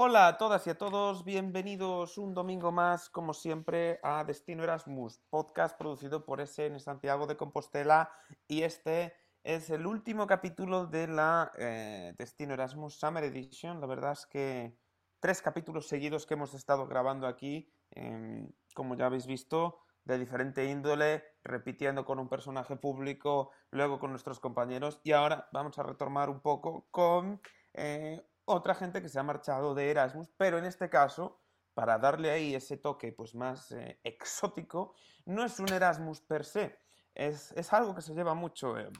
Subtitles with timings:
[0.00, 5.18] Hola a todas y a todos, bienvenidos un domingo más, como siempre, a Destino Erasmus,
[5.28, 8.08] podcast producido por SN Santiago de Compostela
[8.46, 13.80] y este es el último capítulo de la eh, Destino Erasmus Summer Edition.
[13.80, 14.78] La verdad es que
[15.18, 20.64] tres capítulos seguidos que hemos estado grabando aquí, em, como ya habéis visto, de diferente
[20.64, 26.30] índole, repitiendo con un personaje público, luego con nuestros compañeros y ahora vamos a retomar
[26.30, 27.40] un poco con
[27.74, 31.38] eh, otra gente que se ha marchado de Erasmus, pero en este caso,
[31.74, 34.94] para darle ahí ese toque pues más eh, exótico,
[35.26, 36.78] no es un Erasmus per se,
[37.14, 38.90] es, es algo que se lleva mucho eh,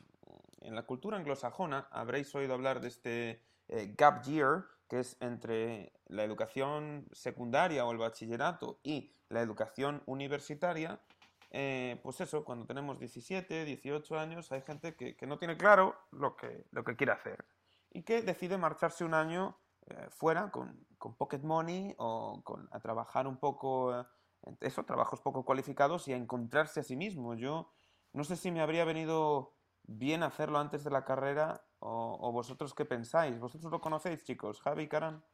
[0.60, 1.88] en la cultura anglosajona.
[1.90, 7.92] Habréis oído hablar de este eh, gap year, que es entre la educación secundaria o
[7.92, 11.00] el bachillerato y la educación universitaria.
[12.02, 16.36] pues eso, cuando tenemos 17, 18 años, hay gente que, que no tiene claro lo
[16.36, 17.44] que, lo que quiere hacer
[17.90, 22.80] y que decide marcharse un año eh, fuera con, con, pocket money o con, a
[22.80, 24.04] trabajar un poco, eh,
[24.60, 27.34] eso, trabajos poco cualificados y a encontrarse a sí mismo.
[27.34, 27.72] Yo
[28.12, 32.84] no sé si me habría venido bien hacerlo antes de la carrera o, vosotros qué
[32.84, 33.38] pensáis.
[33.38, 34.60] ¿Vosotros lo conocéis, chicos?
[34.60, 35.24] Javi y Karan.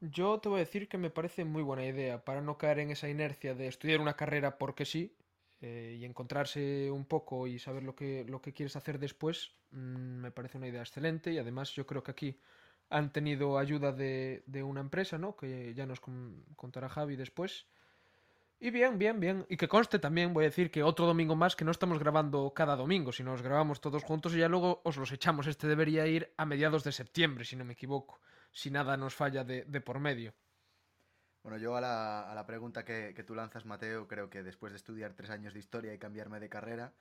[0.00, 2.90] Yo te voy a decir que me parece muy buena idea para no caer en
[2.90, 5.16] esa inercia de estudiar una carrera porque sí
[5.60, 10.20] eh, y encontrarse un poco y saber lo que, lo que quieres hacer después, mmm,
[10.22, 12.40] me parece una idea excelente y además yo creo que aquí
[12.88, 15.36] han tenido ayuda de, de una empresa, ¿no?
[15.36, 16.00] Que ya nos
[16.56, 17.66] contará Javi después.
[18.58, 19.46] Y bien, bien, bien.
[19.48, 22.52] Y que conste también, voy a decir que otro domingo más que no estamos grabando
[22.54, 25.46] cada domingo, sino nos grabamos todos juntos y ya luego os los echamos.
[25.46, 28.20] Este debería ir a mediados de septiembre, si no me equivoco,
[28.52, 30.34] si nada nos falla de, de por medio.
[31.42, 34.72] Bueno, yo a la, a la pregunta que, que, tú lanzas, Mateo, creo que después
[34.72, 36.92] de estudiar tres años de historia y cambiarme de carrera,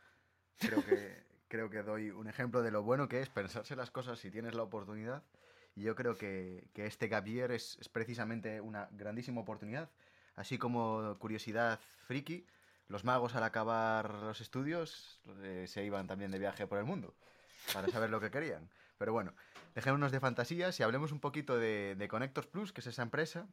[0.60, 4.20] creo que, creo que doy un ejemplo de lo bueno que es pensarse las cosas
[4.20, 5.24] si tienes la oportunidad.
[5.76, 9.90] Y yo creo que, que este Gavier es, es, precisamente una grandísima oportunidad.
[10.36, 12.46] Así como curiosidad friki,
[12.88, 17.14] los magos al acabar los estudios eh, se iban también de viaje por el mundo
[17.74, 18.70] para saber lo que querían.
[18.98, 19.34] Pero bueno,
[19.76, 23.48] dejémonos de fantasías y hablemos un poquito de, de Connectors Plus, que es esa empresa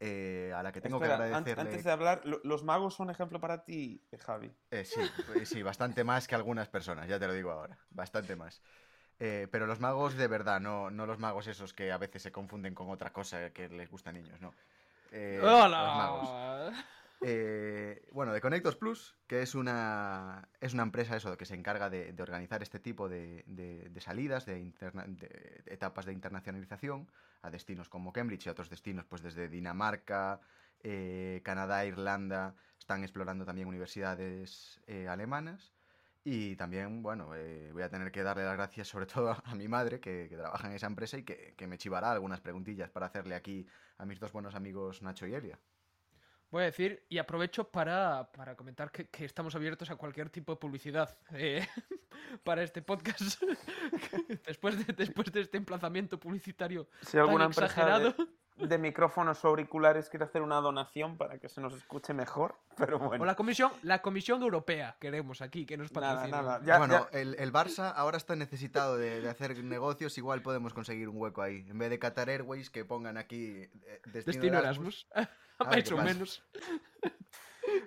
[0.00, 1.62] eh, a la que tengo Espera, que agradecerle.
[1.62, 4.50] Antes de hablar, ¿los magos son ejemplo para ti, Javi?
[4.70, 5.00] Eh, sí,
[5.44, 8.62] sí, bastante más que algunas personas, ya te lo digo ahora, bastante más.
[9.18, 12.32] Eh, pero los magos de verdad, no, no los magos esos que a veces se
[12.32, 14.54] confunden con otra cosa que les gusta a niños, no.
[15.12, 15.84] Eh, ¡Hola!
[15.84, 16.84] Los magos.
[17.22, 21.90] Eh, bueno, de Connectos Plus, que es una, es una empresa eso, que se encarga
[21.90, 23.44] de, organizar este tipo de,
[23.98, 24.72] salidas, de,
[25.66, 27.10] etapas de internacionalización
[27.42, 30.40] a destinos como Cambridge y otros destinos, pues desde Dinamarca,
[30.82, 35.74] eh, Canadá, Irlanda, están explorando también universidades eh, alemanas.
[36.22, 37.28] Y también, bueno,
[37.72, 40.68] voy a tener que darle las gracias sobre todo a, mi madre, que, que, trabaja
[40.68, 43.66] en esa empresa y que, que me chivará algunas preguntillas para hacerle aquí
[43.96, 45.58] a mis dos buenos amigos Nacho y Elia.
[46.50, 50.52] Voy a decir, y aprovecho para, para comentar que, que, estamos abiertos a cualquier tipo
[50.52, 51.64] de publicidad eh,
[52.44, 53.40] para este podcast.
[54.46, 58.12] después, de, después de este emplazamiento publicitario si alguna tan exagerado.
[58.12, 58.26] De,
[58.68, 62.98] de, micrófonos o auriculares quiere hacer una donación para que se nos escuche mejor, pero
[62.98, 63.22] bueno.
[63.22, 66.30] O la Comisión, la comisión Europea queremos aquí, que nos patrocine.
[66.30, 66.64] Nada, nada.
[66.64, 67.18] Ya, bueno, ya...
[67.18, 71.42] El, el, Barça ahora está necesitado de, de, hacer negocios, igual podemos conseguir un hueco
[71.42, 71.66] ahí.
[71.68, 75.06] En vez de Qatar Airways, que pongan aquí eh, Destino, Destino Erasmus.
[75.10, 75.36] Erasmus.
[75.60, 76.42] Ha hecho menos.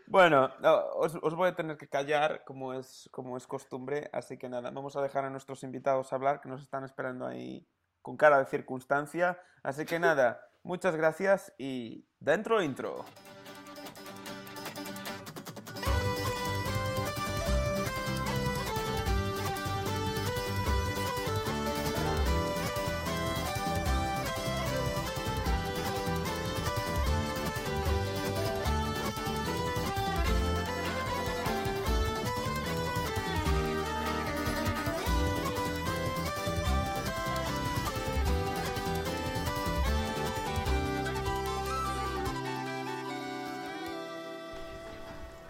[0.06, 0.52] Bueno,
[0.96, 4.70] os, os, voy a tener que callar como es, como es costumbre, así que nada,
[4.70, 7.68] vamos a dejar a nuestros invitados hablar, que nos están esperando ahí
[8.04, 9.40] con cara de circunstancia.
[9.64, 13.06] Así que nada, muchas gracias y dentro intro.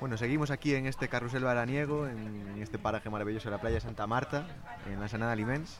[0.03, 4.05] Bueno, seguimos aquí en este carrusel veraniego, en este paraje maravilloso de la playa Santa
[4.05, 4.45] Marta,
[4.85, 5.79] en la Sanada Limens.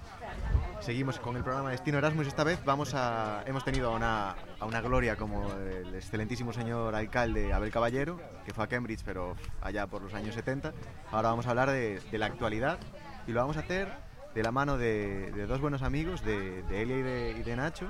[0.80, 2.28] Seguimos con el programa Destino Erasmus.
[2.28, 6.96] Esta vez vamos a, hemos tenido a una, a una gloria como el excelentísimo señor
[6.96, 10.72] alcalde Abel Caballero, que fue a Cambridge, pero allá por los años 70.
[11.12, 12.80] Ahora vamos a hablar de, la actualidad
[13.28, 13.90] y lo vamos a hacer
[14.34, 17.56] de la mano de, de dos buenos amigos, de, de Elia y de, y de
[17.58, 17.90] Nacho,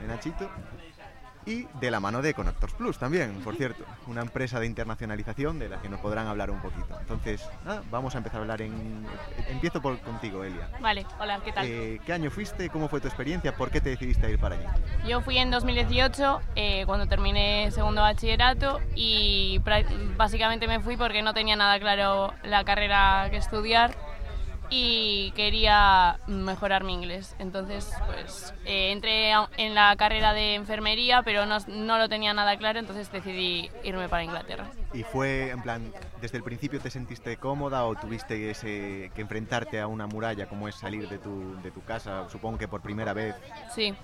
[0.00, 0.48] de Nachito.
[1.46, 5.68] Y de la mano de Connectors Plus también, por cierto, una empresa de internacionalización de
[5.68, 6.98] la que nos podrán hablar un poquito.
[7.00, 9.06] Entonces, nada, vamos a empezar a hablar en...
[9.48, 10.68] Empiezo por contigo, Elia.
[10.80, 11.66] Vale, hola, ¿qué tal?
[11.66, 12.68] Eh, ¿Qué año fuiste?
[12.68, 13.56] ¿Cómo fue tu experiencia?
[13.56, 14.64] ¿Por qué te decidiste a ir para allí?
[15.06, 19.60] Yo fui en 2018, eh, cuando terminé segundo bachillerato, y
[20.16, 23.94] básicamente me fui porque no tenía nada claro la carrera que estudiar
[24.70, 27.34] y quería mejorar mi inglés.
[27.38, 32.34] Entonces, pues eh, entré a- en la carrera de enfermería, pero no, no lo tenía
[32.34, 34.66] nada claro, entonces decidí irme para Inglaterra.
[34.92, 39.80] ¿Y fue, en plan, desde el principio te sentiste cómoda o tuviste ese, que enfrentarte
[39.80, 43.12] a una muralla como es salir de tu, de tu casa, supongo que por primera
[43.12, 43.34] vez?
[43.74, 43.94] Sí.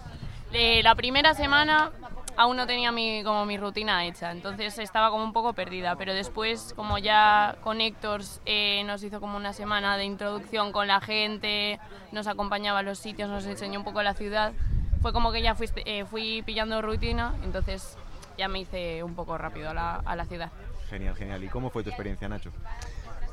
[0.52, 1.90] Eh, la primera semana
[2.37, 6.14] aún no tenía mi, como mi rutina hecha, entonces estaba como un poco perdida, pero
[6.14, 11.00] después como ya con Héctors eh, nos hizo como una semana de introducción con la
[11.00, 11.79] gente,
[12.11, 14.52] nos acompañaba a los sitios, nos enseñó un poco la ciudad,
[15.00, 17.96] fue como que ya eh, fui pillando rutina, entonces
[18.38, 20.50] ya me hice un poco rápido a la, a la ciudad.
[20.88, 21.43] Genial, genial.
[21.43, 22.50] ¿Y cómo fue tu experiencia, Nacho?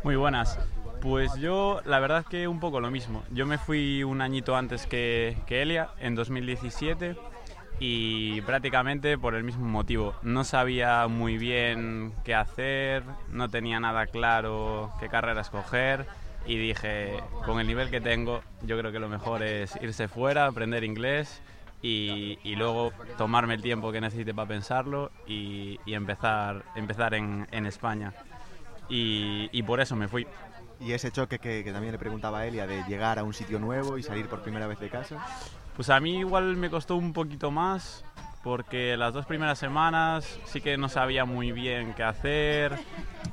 [0.03, 0.57] Muy buenas.
[1.01, 3.23] Pues yo, la verdad que un poco lo mismo.
[3.31, 7.17] Yo me fui un añito antes que, que Elia, en 2017,
[7.79, 10.13] y prácticamente por el mismo motivo.
[10.21, 16.05] No sabía muy bien qué hacer, no tenía nada claro qué carrera escoger,
[16.45, 20.45] y dije, con el nivel que tengo, yo creo que lo mejor es irse fuera,
[20.45, 21.41] aprender inglés
[21.81, 27.47] y, y luego tomarme el tiempo que necesite para pensarlo y, y empezar, empezar en,
[27.51, 28.13] en España.
[28.87, 30.25] Y, y por eso me fui.
[30.79, 33.59] Y ese choque que, que también le preguntaba a Elia de llegar a un sitio
[33.59, 35.23] nuevo y salir por primera vez de casa.
[35.79, 38.03] Pues a mí igual me costó un poquito más
[38.43, 42.77] porque las dos primeras semanas sí que no sabía muy bien qué hacer.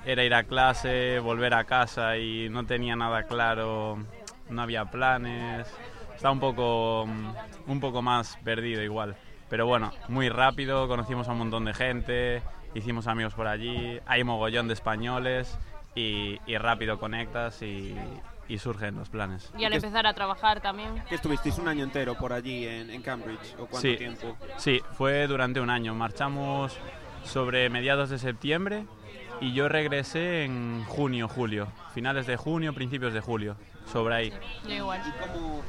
[0.04, 3.98] Era ir a clase, volver a casa y no tenía nada claro,
[4.48, 5.66] no había planes.
[6.14, 9.16] Estaba un poco, mm, un poco más perdido igual.
[9.50, 12.42] Pero bueno, muy rápido, conocimos a un montón de gente,
[12.74, 15.58] hicimos amigos por allí, hay mogollón de españoles
[15.96, 17.96] y, y rápido conectas y,
[18.48, 19.50] y surgen los planes.
[19.58, 21.02] Y al ¿Qué es- empezar a trabajar también.
[21.08, 23.54] ¿Que estuvisteis un año entero por allí en, en Cambridge?
[23.58, 23.96] ¿O cuánto Sí.
[23.96, 24.36] tiempo?
[24.58, 25.94] Sí, fue durante un año.
[25.94, 26.76] Marchamos
[27.24, 28.86] sobre mediados de septiembre
[29.40, 31.68] y yo regresé en junio, julio.
[31.94, 33.56] Finales de junio, principios de julio.
[33.92, 34.32] Sobre ahí.
[34.66, 35.00] Yo igual.
[35.06, 35.62] ¿Y cómo,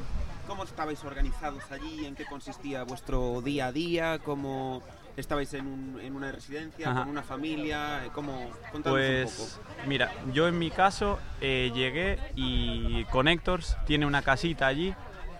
[0.48, 2.06] cómo estabais organizados allí?
[2.06, 4.20] ¿En qué consistía vuestro día a día?
[4.20, 4.82] ¿Cómo
[5.18, 7.02] estabais en, un- en una residencia, Ajá.
[7.02, 8.02] con una familia?
[8.14, 8.50] ¿Cómo?
[8.72, 9.88] Contadnos un Pues poco.
[9.88, 14.94] mira, yo en mi caso eh, llegué y Connectors tiene una casita allí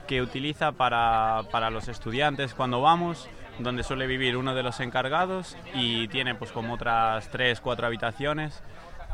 [0.08, 3.30] que utiliza para, para los estudiantes cuando vamos,
[3.60, 8.62] donde suele vivir uno de los encargados y tiene pues como otras tres, cuatro habitaciones.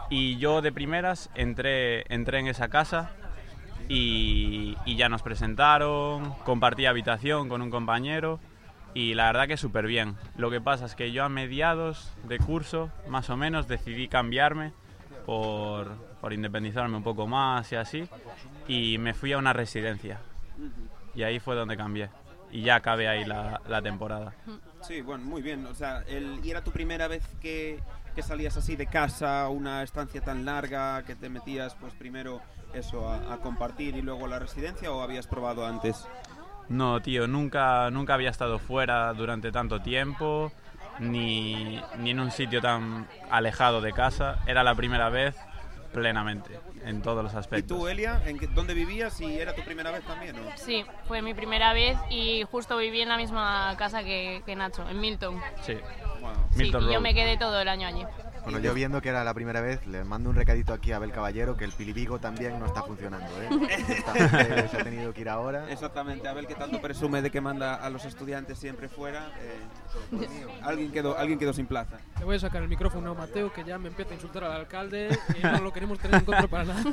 [0.10, 3.12] Y yo de primeras entré, entré en esa casa
[3.90, 8.40] y, y ya nos presentaron, compartí habitación con un compañero
[8.94, 10.16] y la verdad que súper bien.
[10.38, 14.72] Lo que pasa es que yo a mediados de curso, más o menos, decidí cambiarme
[15.26, 18.08] por, por independizarme un poco más y así
[18.68, 20.20] y me fui a una residencia
[21.16, 22.10] y ahí fue donde cambié
[22.52, 24.34] y ya acabé ahí la, la temporada.
[24.82, 25.66] Sí, bueno, muy bien.
[25.66, 27.80] O sea, el- ¿y era tu primera vez que,
[28.16, 32.42] que salías así de casa, una estancia tan larga, que te metías pues primero
[32.74, 36.06] eso a, a compartir y luego a la residencia o habías probado antes?
[36.70, 40.52] No, tío, nunca, nunca había estado fuera durante tanto tiempo,
[41.00, 44.40] ni, ni en un sitio tan alejado de casa.
[44.48, 45.36] Era la primera vez
[45.94, 47.78] plenamente, en todos los ¿Y aspectos.
[47.78, 50.36] tú, Elia, en qué- dónde vivías y era tu primera vez también?
[50.40, 50.42] ¿o?
[50.56, 54.88] Sí, fue mi primera vez y justo viví en la misma casa que, que Nacho,
[54.90, 55.40] en Milton.
[55.62, 55.78] Sí,
[56.22, 56.32] Wow.
[56.52, 57.02] Sí, Milton y yo Road.
[57.02, 58.04] me quedé todo el año allí.
[58.44, 61.12] Bueno, yo viendo que era la primera vez, le mando un recadito aquí a Abel
[61.12, 63.26] Caballero que el Pilibigo también no está funcionando.
[63.42, 64.68] ¿eh?
[64.72, 65.72] Se ha tenido que ir ahora.
[65.72, 69.32] Exactamente, Abel que tanto presume de que manda a los estudiantes siempre fuera.
[69.40, 71.98] eh, alguien, quedó, alguien quedó sin plaza.
[72.20, 74.52] Le voy a sacar el micrófono a Mateo, que ya me empieza a insultar al
[74.52, 76.84] alcalde y no lo queremos tener en contra para nada.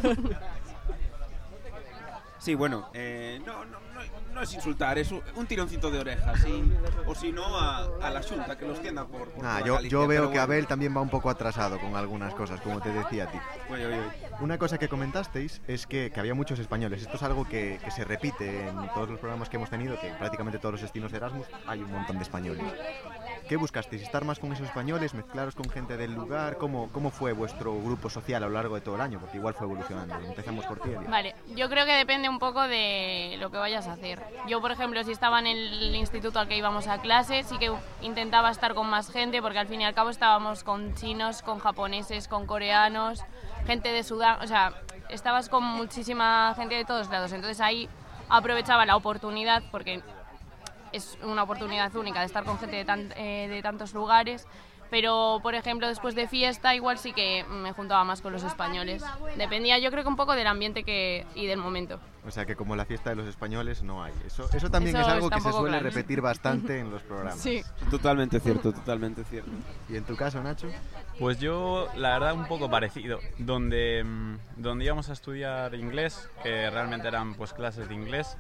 [2.39, 4.01] Sí, bueno, eh, no, no, no,
[4.41, 6.41] no es insultar, es un, tironcito de orejas.
[6.41, 6.73] sí,
[7.07, 9.29] o si no, a, a la Junta que los tienda por.
[9.29, 10.43] por Nah, yo, Galicia, yo veo que bueno.
[10.43, 13.39] Abel también va un poco atrasado con algunas cosas, como te decía a ti.
[13.71, 14.09] Oye, oye, oye.
[14.41, 17.03] Una cosa que comentasteis es que, que había muchos españoles.
[17.03, 20.09] Esto es algo que, que se repite en todos los programas que hemos tenido, que
[20.19, 22.65] prácticamente todos los destinos de Erasmus hay un montón de españoles.
[23.51, 24.03] ¿Qué buscasteis?
[24.03, 25.13] ¿Estar más con esos españoles?
[25.13, 26.57] ¿Mezclaros con gente del lugar?
[26.57, 29.19] ¿Cómo, ¿Cómo fue vuestro grupo social a lo largo de todo el año?
[29.19, 30.15] Porque igual fue evolucionando.
[30.25, 31.11] Empezamos por ti, Elia.
[31.11, 34.23] Vale, yo creo que depende un poco de lo que vayas a hacer.
[34.47, 37.73] Yo, por ejemplo, si estaba en el instituto al que íbamos a clase, sí que
[38.03, 41.59] intentaba estar con más gente, porque al fin y al cabo estábamos con chinos, con
[41.59, 43.25] japoneses, con coreanos,
[43.67, 44.75] gente de Sudán, o sea,
[45.09, 47.33] estabas con muchísima gente de todos lados.
[47.33, 47.89] Entonces ahí
[48.29, 50.05] aprovechaba la oportunidad, porque
[50.93, 54.47] es una oportunidad única de estar con gente de, tan- eh, de tantos lugares.
[54.91, 59.05] Pero, por ejemplo, después de fiesta, igual sí que me juntaba más con los españoles.
[59.37, 62.01] Dependía, yo creo que un poco del ambiente que, y del momento.
[62.27, 64.13] O sea que como la fiesta de los españoles no hay.
[64.27, 65.85] Eso, eso también Eso es algo que se suele claro.
[65.85, 67.39] repetir bastante en los programas.
[67.39, 67.63] Sí.
[67.89, 69.53] Totalmente cierto, totalmente cierto.
[69.89, 70.67] ¿Y en tu caso, Nacho?
[71.21, 73.21] Pues yo, la verdad, un poco parecido.
[73.39, 78.37] Donde, mm, donde íbamos a estudiar inglés, que realmente eran pues clases de inglés,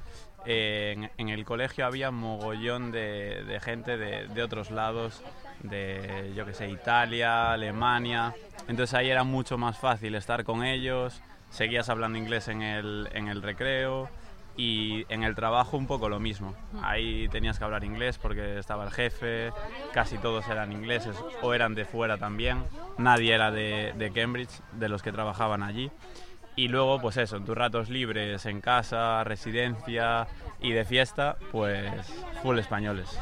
[0.46, 5.22] en, en el colegio había mogollón de, de gente de, de otros lados,
[5.62, 8.34] de, yo que sé, Italia, Alemania.
[8.68, 11.20] Entonces ahí era mucho más fácil estar con ellos,
[11.50, 14.08] seguías hablando inglés en el, en el recreo.
[14.56, 16.54] Y en el trabajo un poco lo mismo.
[16.82, 19.52] Ahí tenías que hablar inglés porque estaba el jefe,
[19.94, 22.64] casi todos eran ingleses o eran de fuera también.
[22.98, 25.90] Nadie era de, de Cambridge, de los que trabajaban allí.
[26.60, 30.28] Y luego, pues eso, en tus ratos libres, en casa, residencia
[30.60, 31.90] y de fiesta, pues
[32.42, 33.18] full españoles.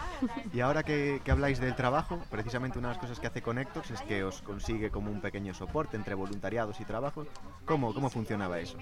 [0.52, 3.92] Y ahora que, que habláis del trabajo, precisamente una de las cosas que hace Connectors
[3.92, 7.28] es que os consigue como un pequeño soporte entre voluntariados y trabajos.
[7.64, 8.76] ¿Cómo, cómo funcionaba eso?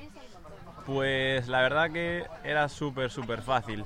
[0.86, 3.84] Pues la verdad que era súper, súper fácil.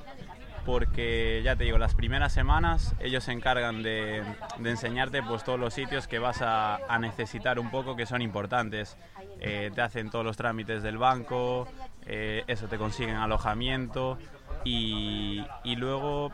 [0.64, 4.23] Porque ya te digo, las primeras semanas ellos se encargan de,
[4.62, 8.97] enseñarte pues, todos los sitios que vas a, necesitar un poco que son importantes.
[9.40, 11.67] Eh, te hacen todos los trámites del banco,
[12.07, 14.19] eh, eso te consiguen alojamiento
[14.64, 15.43] y,
[15.76, 16.31] luego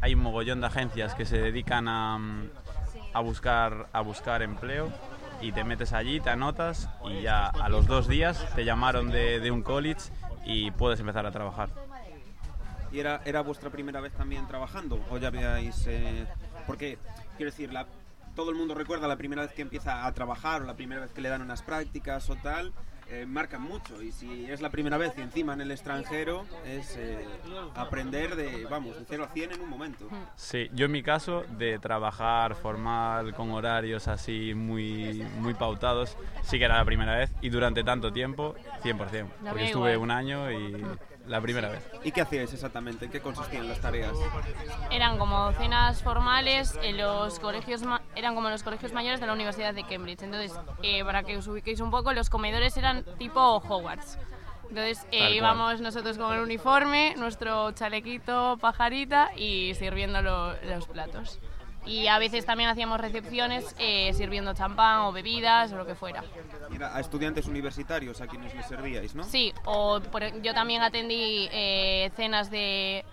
[0.00, 2.18] hay un mogollón de agencias que se dedican a,
[3.14, 4.92] a buscar, a buscar empleo
[5.40, 9.40] y te metes allí, te anotas y ya a los dos días te llamaron de,
[9.40, 10.10] de un college
[10.44, 11.70] y puedes empezar a trabajar.
[12.92, 15.04] ¿Y era, era vuestra primera vez también trabajando?
[15.10, 15.86] ¿O ya habíais...?
[15.86, 16.26] eh,
[16.66, 16.98] porque,
[17.36, 17.86] quiero decir, la,
[18.34, 21.10] todo el mundo recuerda la primera vez que empieza a trabajar o la primera vez
[21.12, 22.72] que le dan unas prácticas o tal,
[23.10, 24.02] eh, marcan mucho.
[24.02, 27.26] Y si es la primera vez y encima en el extranjero, es eh,
[27.74, 30.08] aprender de, vamos, de 0 a 100 en un momento.
[30.36, 36.58] Sí, yo en mi caso de trabajar formal con horarios así muy, muy pautados, sí
[36.58, 40.84] que era la primera vez y durante tanto tiempo 100%, porque estuve un año y
[41.28, 41.86] la primera vez.
[42.04, 43.04] ¿Y qué hacíais exactamente?
[43.04, 44.12] ¿En qué consistían las tareas?
[44.90, 49.32] Eran como cenas formales en los colegios, ma- eran como los colegios mayores de la
[49.34, 50.22] Universidad de Cambridge.
[50.22, 54.18] Entonces, eh, para que os ubiquéis un poco, los comedores eran tipo Hogwarts.
[54.70, 61.38] Entonces eh, íbamos nosotros con el uniforme, nuestro chalequito, pajarita y sirviendo lo- los platos.
[61.88, 66.22] Y a veces también hacíamos recepciones eh, sirviendo champán o bebidas o lo que fuera.
[66.74, 69.24] Era a estudiantes universitarios a quienes les servíais, ¿no?
[69.24, 73.04] Sí, o por- yo también atendí eh, cenas de,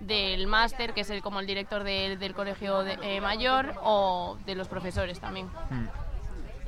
[0.00, 4.36] del máster, que es el, como el director del- del colegio de- eh, mayor, o
[4.44, 5.48] de los profesores también.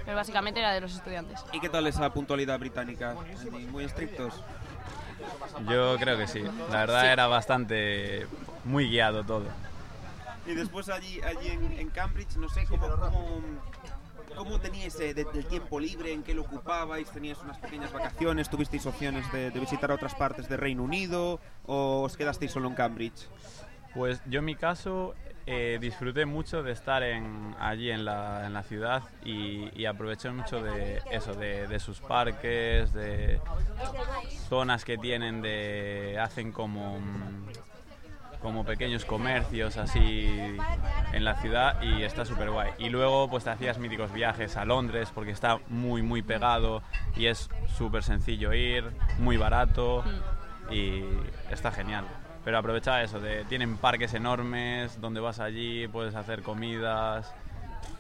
[0.05, 1.45] Pero básicamente era de los estudiantes.
[1.53, 3.15] ¿Y qué tal esa puntualidad británica?
[3.73, 4.33] ¿Muy estrictos?
[5.69, 7.07] Yo creo que sí, la verdad Sí.
[7.09, 8.27] era bastante
[8.65, 9.45] muy guiado todo.
[10.49, 13.41] Y después allí, allí en, en Cambridge, no sé, ¿cómo, cómo,
[14.35, 16.13] cómo teníais eh, de- del tiempo libre?
[16.13, 17.11] ¿En qué lo ocupabais?
[17.11, 18.49] ¿Teníais unas pequeñas vacaciones?
[18.49, 21.39] ¿Tuvisteis opciones de, de visitar otras partes de Reino Unido?
[21.67, 23.29] ¿O os quedasteis solo en Cambridge?
[23.95, 25.15] Pues yo en mi caso
[25.47, 30.31] eh, disfruté mucho de estar en, allí en la, en la ciudad y, y aproveché
[30.31, 33.41] mucho de eso, de, de sus parques, de
[34.49, 37.47] zonas que tienen, de hacen como, mm,
[38.41, 40.57] como pequeños comercios así
[41.13, 42.71] en la ciudad y está súper guay.
[42.79, 46.83] Y luego pues te hacías míticos viajes a Londres porque está muy muy pegado
[47.17, 48.85] y es súper sencillo ir,
[49.19, 50.05] muy barato
[50.71, 51.03] y
[51.51, 52.05] está genial.
[52.45, 57.35] Pero aprovechaba eso, de, tienen parques enormes donde vas allí, puedes hacer comidas,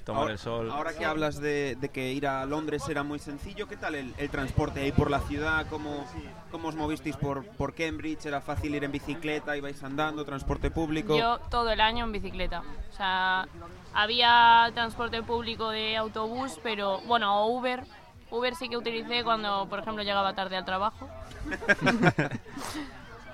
[0.04, 0.70] tomar ahora, el sol.
[0.70, 4.14] Ahora que hablas de, de que ir a Londres era muy sencillo, ¿qué tal el,
[4.18, 5.66] el transporte ahí por la ciudad?
[5.68, 6.06] ¿Cómo,
[6.50, 8.26] cómo os movisteis por, por Cambridge?
[8.26, 9.56] ¿Era fácil ir en bicicleta?
[9.56, 10.24] ¿Ibais andando?
[10.24, 11.18] ¿Transporte público?
[11.18, 12.62] Yo todo el año en bicicleta.
[12.92, 13.46] O sea,
[13.94, 17.84] había transporte público de autobús, pero bueno, o Uber.
[18.30, 21.08] Uber sí que utilicé cuando, por ejemplo, llegaba tarde al trabajo.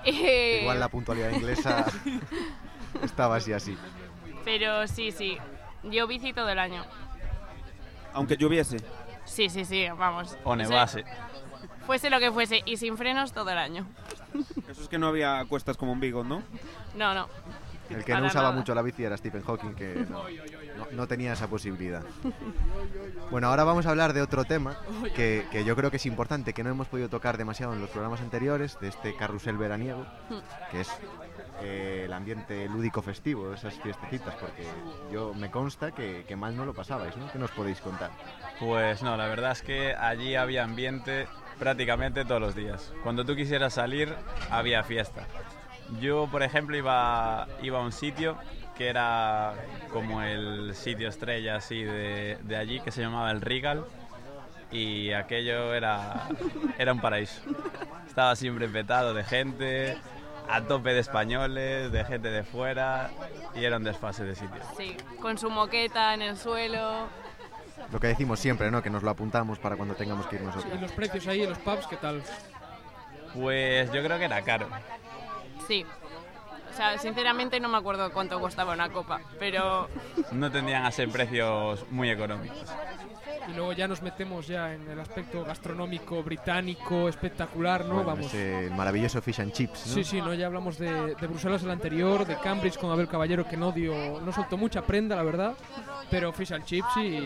[0.05, 1.85] Igual la puntualidad inglesa
[3.03, 3.77] estaba así así.
[4.43, 5.37] Pero sí, sí.
[5.91, 6.83] Yo bici todo el año.
[8.13, 8.77] Aunque lloviese.
[9.25, 10.37] Sí, sí, sí, vamos.
[10.43, 11.03] O nevase.
[11.85, 13.85] Fuese lo que fuese, y sin frenos todo el año.
[14.69, 16.41] Eso es que no había cuestas como en Vigo, ¿no?
[16.95, 17.27] No, no.
[17.89, 18.57] El que no Para usaba nada.
[18.57, 20.23] mucho la bici era Stephen Hawking, que no,
[20.77, 22.03] no- no tenía esa posibilidad.
[23.31, 24.77] Bueno, ahora vamos a hablar de otro tema
[25.15, 27.89] que, que yo creo que es importante, que no hemos podido tocar demasiado en los
[27.89, 30.05] programas anteriores, de este carrusel veraniego,
[30.71, 30.89] que es
[31.61, 34.65] eh, el ambiente lúdico festivo, esas fiestecitas, porque
[35.11, 37.31] yo me consta que, que mal no lo pasabais, ¿no?
[37.31, 38.11] ¿Qué nos podéis contar?
[38.59, 41.27] Pues no, la verdad es que allí había ambiente
[41.59, 42.93] prácticamente todos los días.
[43.03, 44.13] Cuando tú quisieras salir,
[44.51, 45.25] había fiesta.
[46.01, 48.37] Yo, por ejemplo, iba, iba a un sitio
[48.77, 49.53] que era
[49.91, 53.85] como el sitio estrella así de, de allí, que se llamaba el Regal,
[54.71, 56.27] y aquello era,
[56.77, 57.41] era un paraíso.
[58.07, 59.97] Estaba siempre petado de gente,
[60.49, 63.09] a tope de españoles, de gente de fuera,
[63.55, 64.61] y era un desfase de sitio.
[64.77, 67.07] Sí, con su moqueta en el suelo.
[67.91, 68.81] Lo que decimos siempre, ¿no?
[68.81, 71.59] Que nos lo apuntamos para cuando tengamos que ir ¿Y los precios ahí en los
[71.59, 72.23] pubs qué tal?
[73.33, 74.67] Pues yo creo que era caro.
[75.67, 75.85] Sí.
[76.75, 79.87] O sea, sinceramente no me acuerdo cuánto costaba una copa, pero
[80.33, 82.65] No tendrían a ser precios muy económicos.
[83.47, 87.93] Y luego ya nos metemos ya en el aspecto gastronómico británico espectacular, ¿no?
[87.93, 88.25] Bueno, Vamos.
[88.25, 89.93] ese maravilloso fish and chips, ¿no?
[89.93, 93.47] Sí, sí, no, ya hablamos de, de Bruselas el anterior, de Cambridge con Abel Caballero
[93.47, 95.53] que no dio, no soltó mucha prenda, la verdad,
[96.09, 97.25] pero fish and chips y,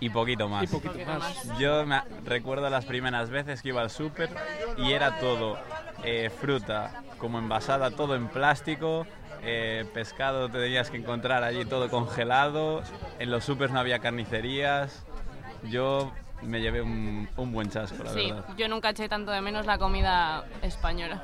[0.00, 0.64] Y poquito más.
[0.64, 1.58] y poquito más.
[1.58, 4.28] Yo me recuerdo las primeras veces que iba al súper
[4.76, 5.58] y era todo
[6.04, 9.06] eh, fruta como envasada, todo en plástico.
[9.44, 12.82] eh, pescado te tenías que encontrar allí todo congelado.
[13.18, 15.04] En los supers no había carnicerías.
[15.64, 16.12] Yo
[16.42, 18.44] me llevé un, un buen chasco, la sí, verdad.
[18.56, 21.22] yo nunca eché tanto de menos la comida española.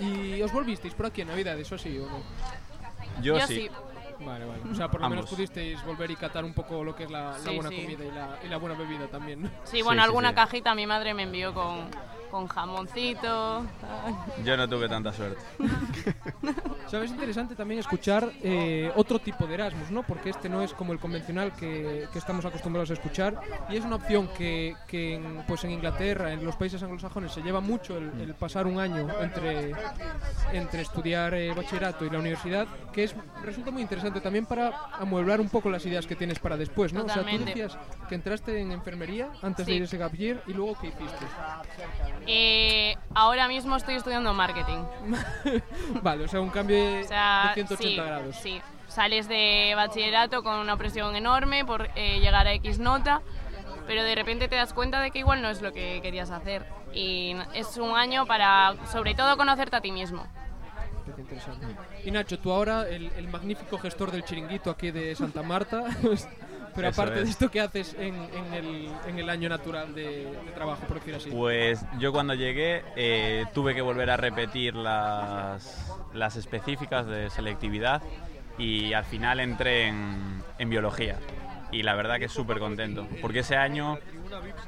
[0.00, 2.18] ¿Y os volvisteis por aquí en Navidad, eso sí o no?
[3.22, 3.54] Yo, Yo sí.
[3.56, 3.70] sí.
[4.24, 4.62] Vale, vale.
[4.70, 5.34] O sea, por lo menos Ambos.
[5.36, 7.82] pudisteis volver y catar un poco lo que es la, la Sí, buena sí.
[7.82, 9.50] comida y la, y la buena bebida también.
[9.64, 10.34] Sí, bueno, Sí, sí, alguna sí.
[10.34, 11.88] cajita mi madre me envió con,
[12.30, 13.64] con jamoncito.
[14.44, 15.40] Yo no tuve tanta suerte.
[16.86, 17.06] ¿Sabes?
[17.06, 20.02] Es interesante también escuchar eh, otro tipo de Erasmus, ¿no?
[20.02, 23.84] Porque este no es como el convencional que, que estamos acostumbrados a escuchar y es
[23.84, 27.96] una opción que, que en, pues en Inglaterra, en los países anglosajones, se lleva mucho
[27.98, 29.72] el, el pasar un año entre,
[30.52, 35.40] entre estudiar eh, bachillerato y la universidad, que es resulta muy interesante también para amueblar
[35.40, 37.00] un poco las ideas que tienes para después, ¿no?
[37.00, 37.50] O sea, tú Totalmente.
[37.50, 39.76] decías que entraste en enfermería antes de Sí.
[39.76, 41.26] ir a ese gap year y luego ¿qué hiciste?
[42.26, 44.84] Eh, ahora mismo estoy estudiando marketing.
[46.02, 48.36] vale, o sea, un cambio de, O sea, de 180 sí, grados.
[48.36, 48.60] sí.
[48.88, 53.20] Sales de bachillerato con una presión enorme por eh, llegar a X nota,
[53.86, 56.66] pero de repente te das cuenta de que igual no es lo que querías hacer.
[56.92, 60.26] Y es un año para, sobre todo, conocerte a ti mismo.
[61.16, 61.66] Interesante.
[62.04, 65.84] Y Nacho, tú ahora, el, el magnífico gestor del chiringuito aquí de Santa Marta,
[66.78, 67.30] pero Eso aparte de es.
[67.30, 71.14] esto, ¿qué haces en, en el, en el año natural de, de trabajo, por decir
[71.16, 71.30] así?
[71.30, 78.00] Pues yo cuando llegué eh, tuve que volver a repetir las, las específicas de selectividad
[78.58, 81.18] y al final entré en, en biología.
[81.70, 83.98] Y la verdad que súper contento, porque ese año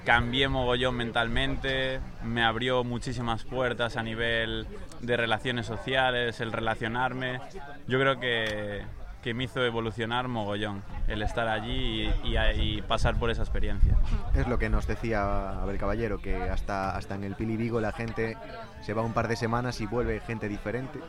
[0.05, 4.67] cambié mogollón mentalmente, me abrió muchísimas puertas a nivel
[5.01, 7.41] de relaciones sociales, el relacionarme.
[7.87, 8.83] Yo creo que,
[9.23, 13.97] que me hizo evolucionar mogollón el estar allí y- y- y pasar por esa experiencia.
[14.35, 17.93] Es lo que nos decía Abel Caballero, que hasta, hasta en el Pili Vigo la
[17.93, 18.37] gente
[18.83, 21.01] se va un par de semanas y vuelve gente diferente.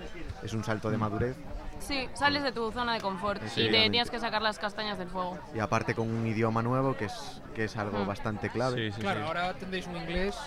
[0.44, 1.38] Es un salto de madurez
[1.80, 5.00] Sí, sales de tu zona de confort Sí, y te tienes que sacar las castañas
[5.00, 5.40] del fuego.
[5.56, 8.08] y aparte con un idioma nuevo que es, que es algo Mm.
[8.08, 8.76] bastante clave.
[8.90, 9.28] Sí, sí, claro, sí.
[9.28, 10.38] ahora tendréis un inglés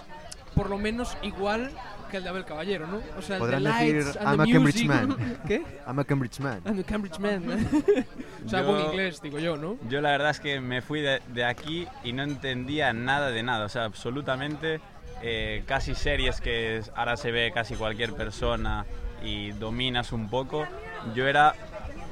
[0.55, 1.73] por lo menos igual
[2.11, 3.01] que el de Abel Caballero, ¿no?
[3.19, 4.89] O sea, el Podrán de decir, lights and "I'm the a Cambridge music".
[4.89, 5.39] man.
[5.47, 5.63] ¿Qué?
[5.87, 6.63] I'm a Cambridge man.
[6.67, 7.45] I'm a Cambridge man.
[8.47, 9.77] o sea, Yo- buen inglés, digo yo, ¿no?
[9.89, 13.43] Yo la verdad es que me fui de, de aquí y no entendía nada de
[13.43, 14.81] nada, o sea, absolutamente
[15.23, 18.85] eh, casi series que es- ahora se ve casi cualquier persona
[19.23, 20.67] y dominas un poco.
[21.15, 21.55] Yo era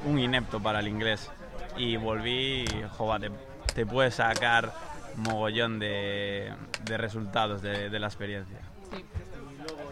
[0.05, 1.29] un inepto para el inglés
[1.77, 4.71] y volví, y, joder, te, te puedes sacar
[5.15, 6.51] mogollón de,
[6.85, 8.57] de resultados de, de la experiencia.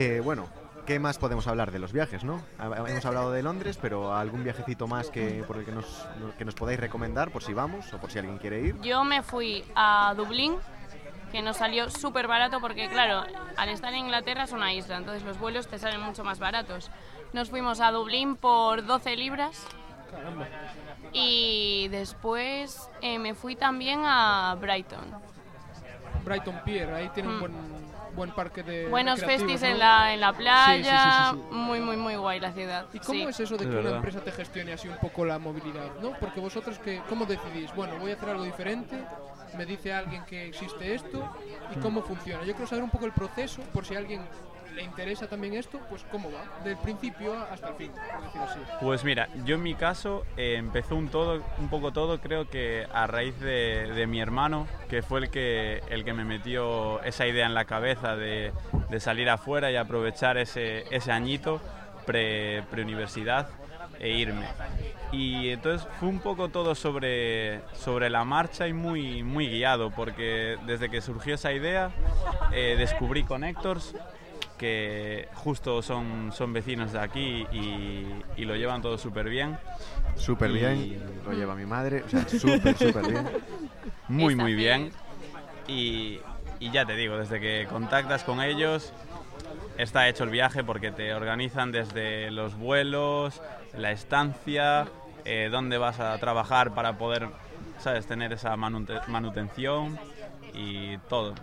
[0.04, 0.48] Eh, bueno,
[0.88, 2.42] ¿qué más podemos hablar de los viajes, no?
[2.60, 6.08] Hemos hablado de Londres, pero algún viajecito más que, por el que nos,
[6.40, 8.82] que nos podáis recomendar por si vamos o por si alguien quiere ir.
[8.82, 10.56] Yo me fui a Dublín,
[11.32, 13.24] que nos salió súper barato porque, claro,
[13.58, 16.90] al estar en Inglaterra es una isla, entonces los vuelos te salen mucho más baratos.
[17.32, 19.64] Nos fuimos a Dublín por 12 libras
[20.10, 20.48] Caramba.
[21.14, 25.06] y después eh, me fui también a Brighton.
[26.26, 27.40] Brighton Pier, ahí tiene un Mm.
[27.40, 27.54] buen,
[28.15, 28.88] buen parque de.
[28.88, 29.67] Buenos festis ¿no?
[29.67, 31.56] en la, en la playa, sí, sí, sí.
[31.56, 32.86] muy, muy, muy guay la ciudad.
[32.93, 33.26] ¿Y cómo sí.
[33.30, 33.95] es eso de que una verdad.
[33.97, 36.00] empresa te gestione así un poco la movilidad?
[36.02, 36.13] ¿no?
[36.19, 37.74] Porque vosotros, que, ¿cómo decidís?
[37.76, 38.97] Bueno, voy a hacer algo diferente,
[39.58, 41.36] me dice alguien que existe esto,
[41.76, 42.43] ¿y cómo funciona?
[42.43, 44.21] Yo quiero saber un poco el proceso, por si alguien
[44.74, 48.60] le interesa también esto, pues cómo va, del principio hasta el fin, por decir así.
[48.82, 52.88] Pues mira, yo en mi caso eh, empezó un todo, un poco todo, creo que
[52.94, 57.28] a raíz de, de mi hermano, que fue el que, el que me metió esa
[57.28, 58.54] idea en la cabeza de,
[58.90, 61.62] de salir afuera y aprovechar ese, ese añito
[62.06, 63.50] pre, preuniversidad
[64.00, 64.48] e irme.
[65.12, 70.58] Y entonces fue un poco todo sobre, sobre la marcha y muy, muy guiado, porque
[70.66, 71.92] desde que surgió esa idea
[72.52, 73.94] eh, descubrí Connectors,
[74.62, 78.06] que justo son, son vecinos de aquí y,
[78.38, 79.58] y lo llevan todo súper bien.
[80.15, 83.28] Súper bien, lo lleva mi madre, o sea, súper, súper bien.
[84.08, 84.91] Muy, muy bien.
[85.67, 85.78] bien.
[85.80, 86.19] Y,
[86.60, 88.93] y ya te digo, desde que contactas con ellos,
[89.80, 93.41] está hecho el viaje porque te organizan desde los vuelos,
[93.76, 94.88] la estancia,
[95.26, 97.30] eh, dónde vas a trabajar para poder,
[97.80, 99.97] ¿sabes?, tener esa manute- manutención
[100.54, 101.34] y todo.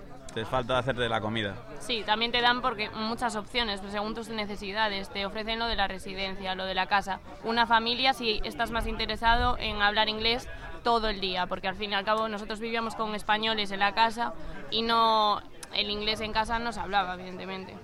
[0.45, 1.55] Falta hacerte la comida.
[1.81, 5.09] Sí, también te dan porque muchas opciones, pues, según tus necesidades.
[5.11, 7.21] Te ofrecen lo de la residencia, lo de la casa.
[7.45, 10.49] Una familia si estás más interesado en hablar inglés
[10.83, 13.95] todo el día, porque al fin y al cabo nosotros vivíamos con españoles en la
[13.95, 14.33] casa
[14.71, 15.41] y no
[15.75, 17.77] el inglés en casa no se hablaba, evidentemente.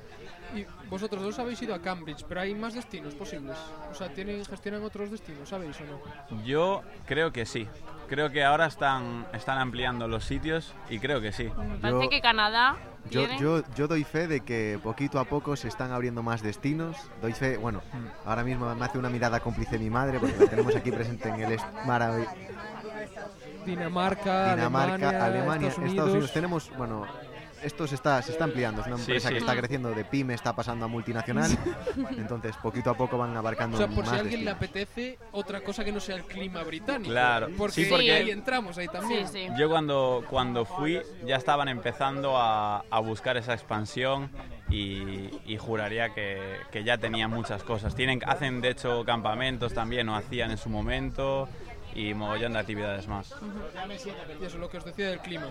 [0.54, 3.56] Y vosotros dos habéis ido a Cambridge, pero hay más destinos posibles.
[3.90, 5.84] O sea, ¿tienen, gestionan otros destinos, ¿sabéis o
[6.34, 6.42] no?
[6.44, 7.68] Yo creo que sí.
[8.08, 11.44] Creo que ahora están, están ampliando los sitios y creo que sí.
[11.44, 12.76] Me parece Yo- que Canadá
[13.10, 13.38] Yo, tiene...
[13.40, 16.96] yo, yo doy fe de que poquito a poco se están abriendo más destinos.
[17.22, 17.80] Doy fe, bueno,
[18.26, 21.40] ahora mismo me hace una mirada cómplice mi madre porque la tenemos aquí presente en
[21.40, 22.26] el est- marav-
[23.64, 26.32] Dinamarca, Dinamarca, Alemania, Alemania, Estados Unidos.
[26.32, 27.06] Tenemos, bueno,
[27.64, 28.80] esto se está, se está ampliando.
[28.82, 29.34] Es una empresa sí.
[29.34, 31.50] que está creciendo de pyme, está pasando a multinacional.
[32.16, 35.18] Entonces, poquito a poco van abarcando O sea, por más si a alguien le apetece
[35.32, 37.10] otra cosa que no sea el clima británico.
[37.10, 37.48] Claro.
[37.56, 39.28] Porque, Sí, porque- ahí entramos, ahí Sí, también.
[39.28, 39.46] sí.
[39.58, 44.30] Yo cuando, cuando fui ya estaban empezando a, a buscar esa expansión
[44.70, 47.94] y, y juraría que, que ya tenían muchas cosas.
[47.94, 51.48] Tienen, hacen de hecho campamentos también, o hacían en su momento,
[51.94, 53.34] y mogollón de actividades más.
[54.40, 55.46] Y eso, lo que os decía del clima.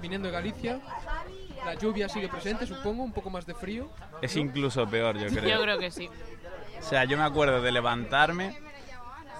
[0.00, 0.80] Viniendo de Galicia,
[1.64, 3.88] la lluvia sigue presente, supongo, un poco más de frío.
[4.22, 5.56] Es incluso peor, yo creo.
[5.56, 6.08] Yo creo que sí.
[6.78, 8.58] O sea, yo me acuerdo de levantarme,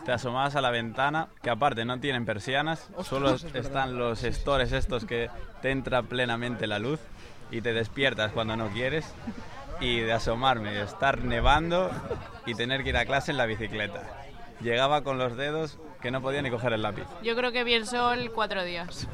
[0.05, 3.61] te asomabas a la ventana, que aparte no tienen persianas, Ostras, solo es verdad.
[3.61, 5.31] están los stores estos que
[5.63, 7.01] te entra plenamente la luz
[7.51, 9.07] y te despiertas cuando no quieres.
[9.79, 11.91] Y de asomarme, estar nevando
[12.47, 14.03] y tener que ir a clase en la bicicleta.
[14.63, 17.03] Llegaba con los dedos que no podía ni coger el lápiz.
[17.25, 19.09] Yo creo que vi el sol cuatro días.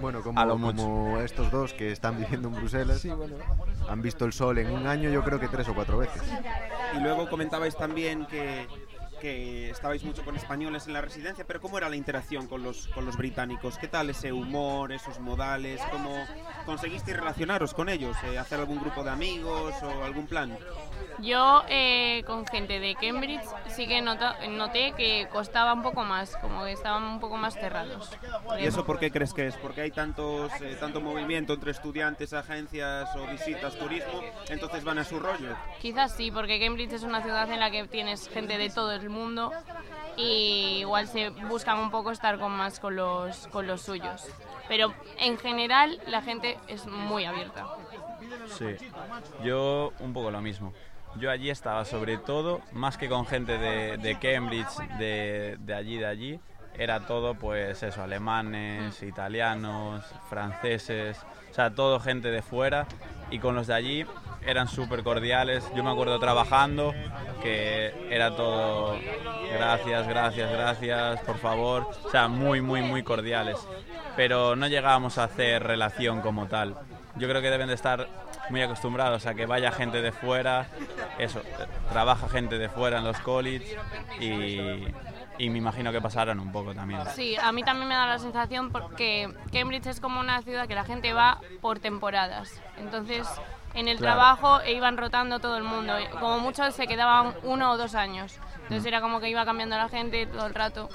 [0.00, 0.76] Bueno, como, A lo mucho.
[0.82, 3.36] como estos dos que están viviendo en Bruselas, Sí, bueno.
[3.88, 6.22] han visto el sol en un año, yo creo que tres o cuatro veces.
[6.96, 8.66] Y luego comentabais también que,
[9.18, 12.88] que estabais mucho con españoles en la residencia, pero ¿cómo era la interacción con los,
[12.88, 13.76] con los británicos?
[13.78, 15.80] ¿Qué tal ese humor, esos modales?
[15.90, 16.24] ¿Cómo
[16.64, 18.16] conseguisteis relacionaros con ellos?
[18.24, 20.56] Eh, ¿Hacer algún grupo de amigos o algún plan?
[21.20, 26.36] Yo eh, con gente de Cambridge sí que nota- noté que costaba un poco más,
[26.36, 28.10] como que estaban un poco más cerrados.
[28.60, 29.56] ¿Y eso por qué crees que es?
[29.56, 34.20] ¿Porque hay tantos, eh, tanto movimiento entre estudiantes, agencias o visitas, turismo?
[34.48, 35.56] Entonces van a su rollo.
[35.80, 39.07] Quizás sí, porque Cambridge es una ciudad en la que tienes gente de todo el
[39.08, 39.52] mundo
[40.16, 44.26] y igual se buscan un poco estar con más con los, con los suyos.
[44.68, 47.66] Pero en general la gente es muy abierta.
[48.48, 48.76] Sí,
[49.42, 50.72] yo un poco lo mismo.
[51.16, 55.96] Yo allí estaba sobre todo, más que con gente de, de Cambridge, de, de allí,
[55.96, 56.40] de allí,
[56.78, 61.18] era todo pues eso, alemanes, italianos, franceses,
[61.50, 62.86] o sea, todo gente de fuera
[63.30, 64.06] y con los de allí
[64.46, 65.64] eran súper cordiales.
[65.74, 66.94] Yo me acuerdo trabajando
[67.42, 68.96] que era todo
[69.52, 73.56] gracias, gracias, gracias, por favor, o sea, muy, muy, muy cordiales.
[74.16, 76.76] Pero no llegábamos a hacer relación como tal.
[77.16, 78.08] Yo creo que deben de estar
[78.50, 80.68] muy acostumbrados a que vaya gente de fuera,
[81.18, 81.42] eso,
[81.90, 83.76] trabaja gente de fuera en los college
[84.20, 84.86] y,
[85.38, 87.00] y me imagino que pasarán un poco también.
[87.14, 90.74] Sí, a mí también me da la sensación porque Cambridge es como una ciudad que
[90.74, 92.60] la gente va por temporadas.
[92.78, 93.26] Entonces,
[93.78, 94.14] en el Claro.
[94.16, 95.92] trabajo e iban rotando todo el mundo.
[96.18, 98.36] Como muchos se quedaban uno o dos años.
[98.62, 100.88] Entonces era como que iba cambiando la gente todo el rato.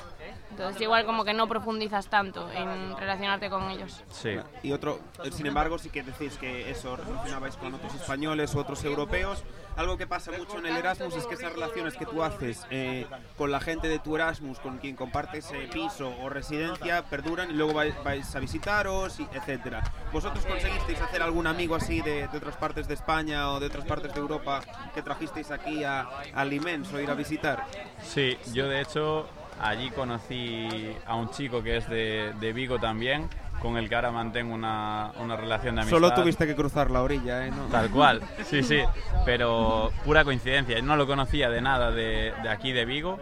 [0.54, 4.04] Entonces igual como que no profundizas tanto en relacionarte con ellos.
[4.12, 4.36] Sí.
[4.62, 8.60] Y otro, eh, sin embargo, sí que decís que eso relacionabais con otros españoles u
[8.60, 9.44] otros europeos.
[9.76, 13.08] Algo que pasa mucho en el Erasmus es que esas relaciones que tú haces eh,
[13.36, 17.54] con la gente de tu Erasmus, con quien compartes eh, piso o residencia, perduran y
[17.54, 19.82] luego vais, vais a visitaros, y etcétera.
[20.12, 23.86] ¿Vosotros conseguisteis hacer algún amigo así de, de otras partes de España o de otras
[23.86, 24.62] partes de Europa
[24.94, 27.66] que trajisteis aquí a, a Limens o ir a visitar?
[28.04, 29.28] Sí, yo de hecho
[29.62, 33.28] allí conocí a un chico que es de, de Vigo también,
[33.62, 35.98] con el que ahora mantengo una, una relación de amistad.
[35.98, 37.52] Solo tuviste que cruzar la orilla, ¿eh?
[37.52, 37.66] ¿No?
[37.66, 38.80] Tal cual, sí, sí,
[39.26, 40.82] pero pura coincidencia.
[40.82, 43.20] No lo conocía de nada de, de aquí de Vigo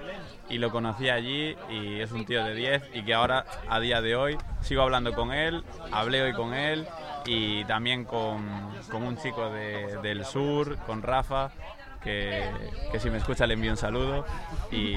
[0.49, 4.01] y lo conocí allí y es un tío de 10 y que ahora a día
[4.01, 6.87] de hoy sigo hablando con él, hablé hoy con él
[7.25, 8.43] y también con,
[8.89, 11.51] con un chico de- del sur, con Rafa,
[12.03, 12.43] que,
[12.91, 14.25] que si me escucha le envío un saludo
[14.71, 14.95] y,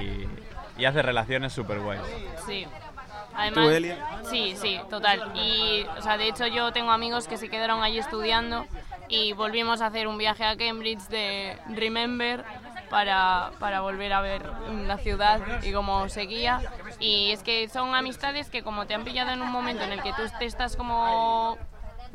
[0.77, 2.03] y hace relaciones súper guays.
[2.47, 2.67] Sí.
[2.67, 3.97] ¿Tú, Además, Elia?
[4.31, 5.33] Sí, sí, total.
[5.35, 8.65] Y, o sea, de hecho yo tengo amigos que se quedaron allí estudiando
[9.09, 12.45] y volvimos a hacer un viaje a Cambridge de Remember
[12.91, 14.49] para, para volver a ver
[14.87, 16.61] la ciudad y cómo seguía.
[17.01, 20.03] Y es que son amistades que como te han pillado en un momento en el
[20.03, 21.59] que tú te estás como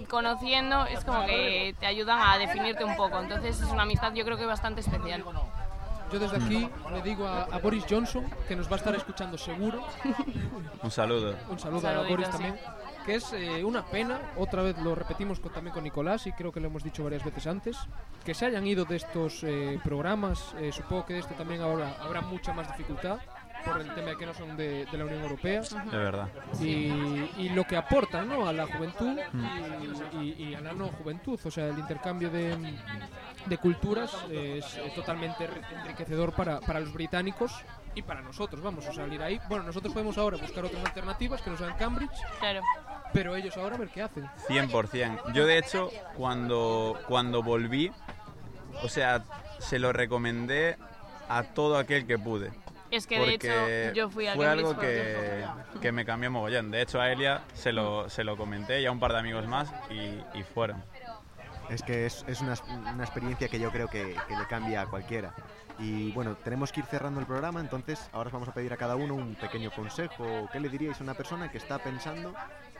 [0.07, 3.19] conociendo, es como que te ayudan a definirte un poco.
[3.19, 5.23] Entonces es una amistad yo creo que bastante especial.
[6.11, 9.37] Yo desde aquí le digo a, a Boris Johnson, que nos va a estar escuchando
[9.37, 9.83] seguro,
[10.83, 11.35] Un saludo.
[11.49, 12.31] un saludo a Boris sí.
[12.31, 12.59] también,
[13.05, 16.51] que es eh, una pena, otra vez lo repetimos con- también con Nicolás y creo
[16.51, 17.77] que lo hemos dicho varias veces antes,
[18.25, 21.95] que se hayan ido de estos eh, programas, eh, supongo que de este también ahora
[22.01, 23.19] habrá mucha más dificultad
[23.65, 26.27] por el tema de que no son de, de la Unión Europea De verdad.
[26.61, 28.47] y, y lo que aportan ¿no?
[28.47, 29.17] a la juventud
[30.13, 32.55] y, y- y a la no juventud, o sea, el intercambio de,
[33.45, 37.53] de culturas es eh, totalmente enri- enriquecedor para, para los británicos
[37.95, 39.39] y para nosotros, vamos a salir ahí.
[39.49, 42.61] Bueno, nosotros podemos ahora buscar otras alternativas que no sean Cambridge, Claro.
[43.13, 44.25] pero ellos ahora a ver qué hacen.
[44.47, 45.33] 100%.
[45.33, 47.91] Yo de hecho, cuando, cuando volví,
[48.83, 49.23] o sea,
[49.59, 50.77] se lo recomendé
[51.27, 52.51] a todo aquel que pude.
[52.91, 55.45] Es que de hecho yo fui a fue algo que,
[55.81, 56.71] que me cambió mogollón.
[56.71, 59.47] De hecho, a Elia se lo, se lo comenté y a un par de amigos
[59.47, 60.83] más y, y fueron.
[61.69, 62.55] Es que es, es una,
[62.93, 65.33] una experiencia que yo creo que, que le cambia a cualquiera.
[65.77, 68.77] Y bueno, tenemos que ir cerrando el programa, entonces ahora os vamos a pedir a
[68.77, 70.49] cada uno un pequeño consejo.
[70.51, 72.33] ¿Qué le diríais a una persona que está pensando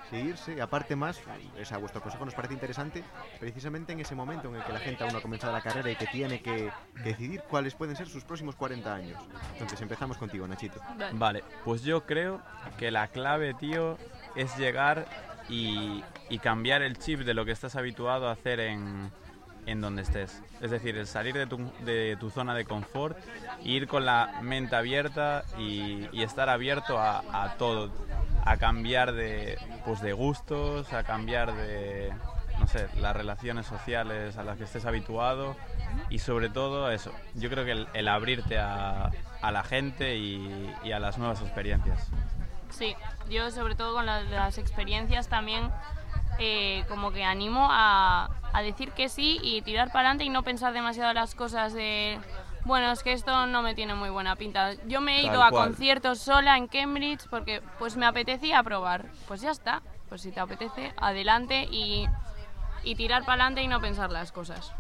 [0.10, 0.56] si irse?
[0.56, 1.20] Y aparte más,
[1.60, 3.04] o sea, vuestro consejo nos parece interesante
[3.40, 5.92] precisamente en ese momento en el que la gente aún no ha comenzado la carrera
[5.92, 9.20] y que tiene que, que decidir cuáles pueden ser sus próximos 40 años.
[9.54, 10.80] Entonces empezamos contigo, Nachito.
[10.98, 11.14] Vale.
[11.14, 12.42] Vale, pues yo creo
[12.78, 13.98] que la clave, tío,
[14.36, 15.06] es llegar
[15.48, 19.12] y, y cambiar el chip de lo que estás habituado a hacer en,
[19.70, 20.42] en donde estés.
[20.62, 23.18] Es decir, el salir de tu, de tu zona de confort,
[23.64, 27.92] ir con la mente abierta y, y estar abierto a, a todo,
[28.46, 32.12] a cambiar de, pues de gustos, a cambiar de,
[32.60, 35.56] no sé, las relaciones sociales a las que estés habituado
[36.10, 40.74] y sobre todo eso, yo creo que el, el abrirte a, a la gente y,
[40.84, 42.08] y a las nuevas experiencias.
[42.70, 42.96] Sí,
[43.30, 45.70] yo sobre todo con la- las experiencias también
[46.40, 50.44] eh, como que animo a, a decir que sí y tirar para adelante y no
[50.44, 52.20] pensar demasiado las cosas de,
[52.66, 54.74] bueno, es que esto no me tiene muy buena pinta.
[54.88, 55.66] Yo me he Tal ido a cual.
[55.66, 59.06] conciertos sola en Cambridge porque pues me apetecía probar.
[59.28, 62.06] Pues ya está, pues si te apetece, adelante y,
[62.84, 64.72] y tirar para adelante y no pensar las cosas.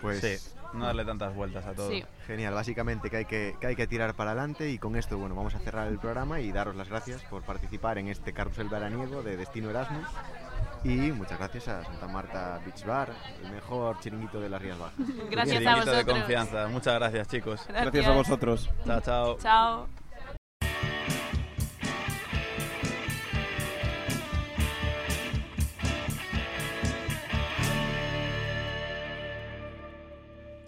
[0.00, 0.36] Pues Sí,
[0.74, 1.90] no darle tantas vueltas a todo.
[1.90, 2.04] Sí.
[2.28, 5.34] Genial, básicamente que hay que, que hay que tirar para adelante y con esto, bueno,
[5.34, 9.24] vamos a cerrar el programa y daros las gracias por participar en este carrusel veraniego
[9.24, 10.06] de Destino Erasmus
[10.84, 13.12] y muchas gracias a Santa Marta Beach Bar,
[13.42, 14.98] el mejor chiringuito de las Rías Bajas.
[15.30, 16.18] Gracias a Chiringuito de vosotros.
[16.18, 16.68] confianza.
[16.68, 17.66] Muchas gracias, chicos.
[17.68, 18.70] Gracias a vosotros.
[18.84, 19.38] Chao, chao.
[19.38, 19.88] Chao.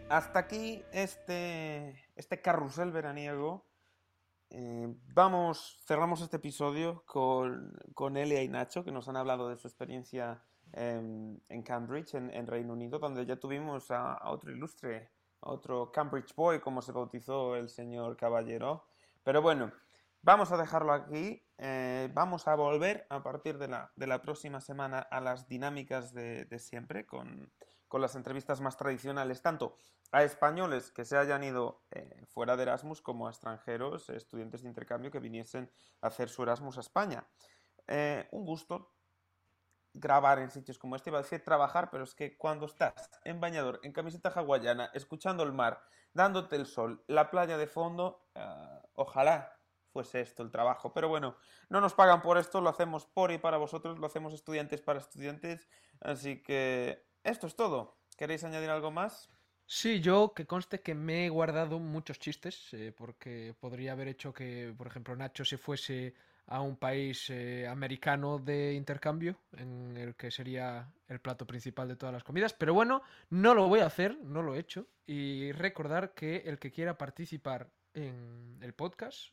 [0.08, 3.69] Hasta aquí este, este carrusel veraniego.
[4.52, 9.56] Eh, vamos, cerramos este episodio con, con Elia y Nacho, que nos han hablado de
[9.56, 15.10] su experiencia en, en Cambridge, en, Reino Unido, donde ya tuvimos a, otro ilustre,
[15.40, 18.84] otro Cambridge Boy, como se bautizó el señor Caballero.
[19.22, 19.72] Pero bueno,
[20.22, 21.42] vamos a dejarlo aquí.
[21.58, 26.12] eh, vamos a volver a partir de la, de la próxima semana a las dinámicas
[26.12, 27.52] de, de siempre, con,
[27.90, 29.76] con las entrevistas más tradicionales, tanto
[30.12, 34.62] a españoles que se hayan ido eh, fuera de Erasmus como a extranjeros, eh, estudiantes
[34.62, 35.68] de intercambio que viniesen
[36.00, 37.26] a hacer su Erasmus a España.
[37.88, 38.94] Eh, un gusto
[39.92, 43.40] grabar en sitios como este, iba a decir trabajar, pero es que cuando estás en
[43.40, 45.82] bañador, en camiseta hawaiana, escuchando el mar,
[46.14, 49.58] dándote el sol, la playa de fondo, ah, ojalá
[49.92, 50.92] fuese esto el trabajo.
[50.92, 51.34] Pero bueno,
[51.68, 55.00] no nos pagan por esto, lo hacemos por y para vosotros, lo hacemos estudiantes para
[55.00, 55.68] estudiantes,
[56.00, 57.96] así que esto es todo.
[58.16, 59.30] ¿Queréis añadir algo más?
[59.66, 64.32] Sí, yo que conste que me he guardado muchos chistes, eh, porque podría haber hecho
[64.32, 66.12] que, por ejemplo, Nacho se fuese
[66.46, 71.94] a un país eh, americano de intercambio, en el que sería el plato principal de
[71.94, 75.52] todas las comidas, pero bueno, no lo voy a hacer, no lo he hecho, y
[75.52, 79.32] recordar que el que quiera participar en el podcast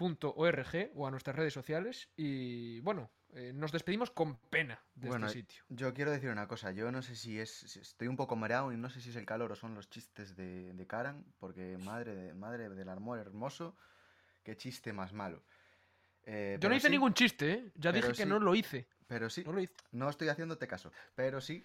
[0.01, 5.27] .org o a nuestras redes sociales y bueno, eh, nos despedimos con pena de Bueno,
[5.27, 5.65] este sitio.
[5.69, 8.73] Yo quiero decir una cosa, yo no sé si es, si estoy un poco mareado
[8.73, 11.77] y no sé si es el calor o son los chistes de, de Karan, porque
[11.79, 13.77] madre, de, madre del amor hermoso,
[14.45, 15.43] qué chiste más malo.
[16.25, 17.73] Eh, Yo no hice sí, ningún chiste, ¿eh?
[17.75, 18.87] Ya dije que no lo hice.
[19.07, 19.75] Pero sí, No lo hice.
[19.93, 21.65] no estoy haciéndote caso, pero sí.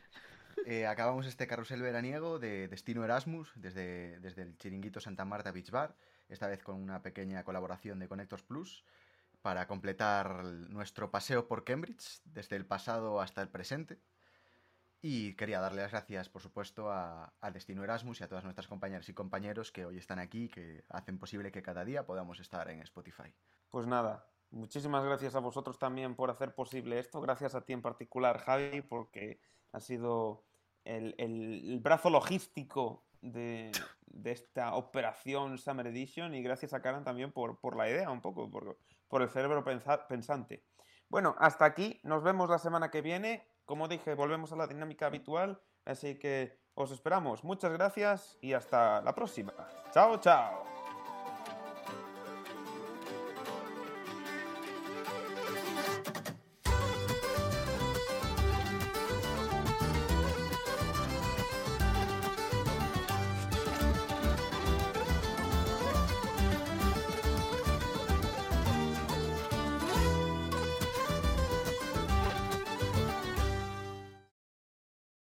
[0.65, 5.71] Eh, acabamos este carrusel veraniego de Destino Erasmus desde, desde el chiringuito Santa Marta Beach
[5.71, 5.95] Bar
[6.29, 8.83] esta vez con una pequeña colaboración de Connectors Plus
[9.41, 13.99] para completar nuestro paseo por Cambridge desde el pasado hasta el presente.
[15.01, 19.09] Y quería darle las gracias, por supuesto, a, Destino Erasmus y a todas nuestras compañeras
[19.09, 22.79] y compañeros que hoy están aquí, que hacen posible que cada día podamos estar en
[22.81, 23.35] Spotify.
[23.67, 27.19] Pues nada, muchísimas gracias a vosotros también por hacer posible esto.
[27.19, 29.41] Gracias a ti en particular, Javi, porque
[29.73, 30.43] ha sido
[30.85, 33.71] el, brazo logístico de,
[34.23, 38.49] esta operación Summer Edition y gracias a Karan también por, por la idea un poco,
[38.49, 38.77] por,
[39.09, 39.65] por el cerebro
[40.07, 40.63] pensante.
[41.09, 45.07] Bueno, hasta aquí, nos vemos la semana que viene como dije, volvemos a la dinámica
[45.07, 47.43] habitual, así que os esperamos.
[47.43, 49.53] Muchas gracias y hasta la próxima.
[49.91, 50.72] Chao, chao.